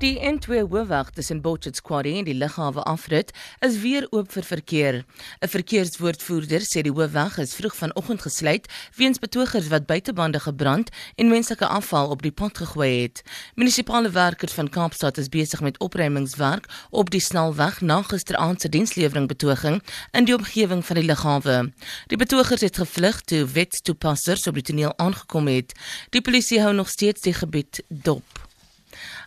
[0.00, 4.96] Die N2 hoofweg tussen Botchet's Quarry en die lughawe afrit is weer oop vir verkeer.
[5.44, 8.64] 'n Verkeerswoordvoerder sê die hoofweg is vroeg vanoggend gesluit
[8.96, 13.22] weens betogers wat buitebande gebrand en menslike afval op die pad gegooi het.
[13.54, 19.28] Munisipale werkers van Kaapstad is besig met opruimingswerk op die snelweg na gisteraand se dienslewering
[19.28, 19.82] betoging
[20.12, 21.72] in die omgewing van die lughawe.
[22.06, 25.76] Die betogers het gevlug toe wetstoepassers op die toneel aangekom het.
[26.08, 28.39] Die polisie hou nog steeds die gebied dop.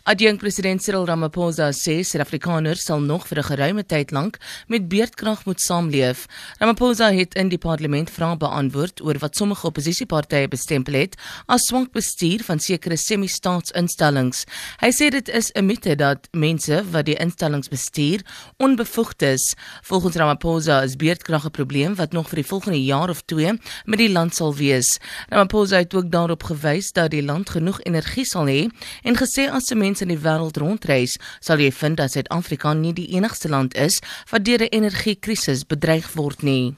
[0.04, 4.36] Adjunk president Cyril Ramaphosa sê Suid-Afrikaners sal nog vir 'n geruime tyd lank
[4.68, 6.26] met beerdkrag moet saamleef.
[6.60, 11.92] Ramaphosa het in die parlement vrae beantwoord oor wat sommige oppositiepartye bestempel het as swak
[11.92, 14.44] bestuur van sekere semi-staatsinstellings.
[14.80, 18.20] Hy sê dit is 'n mite dat mense wat die instellings bestuur
[18.58, 19.54] onbevoegd is.
[19.82, 23.98] Volgens Ramaphosa is beerdkrag 'n probleem wat nog vir die volgende jaar of 2 met
[23.98, 24.98] die land sal wees.
[25.30, 28.68] Ramaphosa het ook daarop gewys dat die land genoeg energie sal hê
[29.02, 33.10] en gesê as se in die wêreld rondreis, sal jy vind dat Suid-Afrika nie die
[33.14, 34.00] enigste land is
[34.30, 36.74] wat deur 'n energiekrisis bedreig word nie.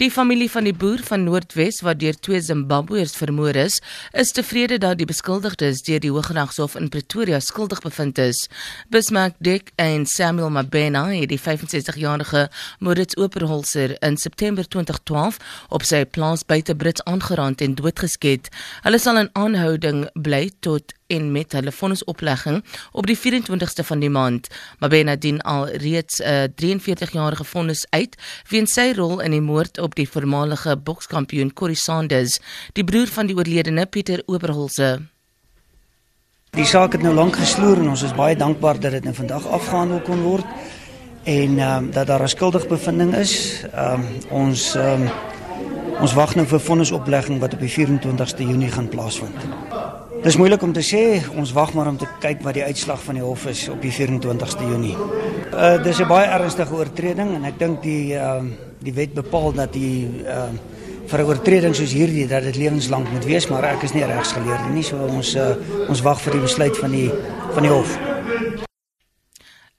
[0.00, 3.74] Die familie van die boer van Noordwes wat deur twee Zimbabweërs vermoor is,
[4.16, 8.40] is tevrede dat die beskuldigdes deur die Hooggeregshof in Pretoria skuldig bevind is.
[8.88, 12.46] Bismarck Dick en Samuel Mabena het die 65-jarige
[12.80, 15.36] Moritz Operholzer in September 2012
[15.68, 18.48] op sy plaas buite Brits aangerand en doodgeskiet.
[18.88, 24.10] Hulle sal in aanhouding bly tot en met hulle vonnisoplegging op die 24ste van die
[24.10, 24.48] maand.
[24.80, 28.16] Mabena dien al reeds 'n uh, 43-jarige vonnis uit
[28.48, 32.38] weens sy rol in die moord op die voormalige bokskampioen Corrie Sanders,
[32.72, 35.00] die broer van die oorledene Pieter Oberholse.
[36.52, 39.46] Die saak het nou lank gesloer en ons is baie dankbaar dat dit nou vandag
[39.46, 40.44] afgehandel kon word
[41.24, 43.64] en ehm um, dat daar 'n skuldigbevindings is.
[43.74, 45.10] Ehm um, ons ehm um,
[46.00, 49.40] ons wag nou vir vonnisoplegging wat op die 24ste Junie gaan plaasvind.
[50.22, 53.16] Dis moeilik om te sê, ons wag maar om te kyk wat die uitslag van
[53.18, 54.94] die hof is op die 24ste Junie.
[55.50, 59.52] Uh dis 'n baie ernstige oortreding en ek dink die ehm uh, die wet bepaal
[59.52, 60.60] dat die ehm uh,
[61.10, 64.70] vir 'n oortreding soos hierdie dat dit lewenslank moet wees, maar ek is nie regsgeleerde
[64.70, 65.56] nie, so ons uh,
[65.88, 67.10] ons wag vir die besluit van die
[67.54, 67.98] van die hof.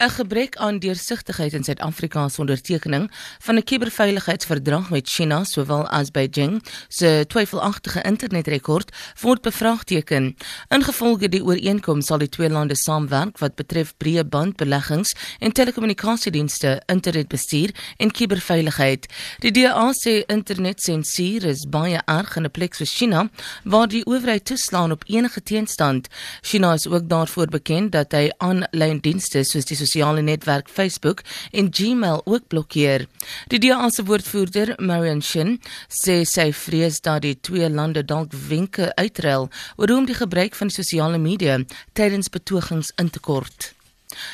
[0.03, 6.11] 'n Gebrek aan deursigtigheid in Suid-Afrika se ondertekening van 'n kuberveiligheidsverdrag met China sowel as
[6.11, 10.35] Beijing se twyfelagtige internetrekord word bevraagteken.
[10.67, 17.69] Ingevolge die ooreenkoms sal die twee lande saamwerk wat betref breë bandbeleggings en telekommunikasiedienste, internetbestuur
[17.97, 19.07] en kuberveiligheid.
[19.39, 23.29] Die DA sê internetsensuur is baie erg in 'n plek soos China
[23.63, 26.07] waar die owerheid toeslaan op enige teenstand.
[26.41, 31.21] China is ook daarvoor bekend dat hy aanlyn dienste soos die sosiale netwerk Facebook
[31.51, 33.05] en Gmail ook blokkeer.
[33.47, 38.89] Die DA se woordvoerder, Marion Shin, sê sy vrees dat die twee lande dalk wenke
[38.97, 41.59] uitruil oor hoe om die gebruik van sosiale media
[41.93, 43.73] tydens betogings in te kort.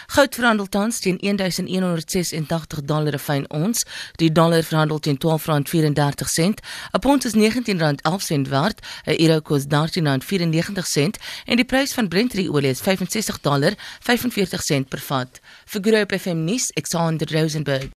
[0.08, 2.32] Goud verhandel tans teen 1186
[2.84, 3.86] dollar per fyn ons.
[4.16, 6.60] Die dollar verhandel teen R12.34.
[6.92, 8.80] 'n Pond is R19.11 werd.
[9.06, 15.40] 'n Euro kos R13.94 en die prys van Brent olie is $65.45 per vat.
[15.66, 17.88] Vir Groep FM nuus, Alexander Rosenberg.